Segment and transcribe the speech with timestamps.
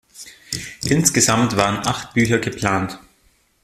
[0.89, 2.99] Insgesamt waren acht Bücher geplant.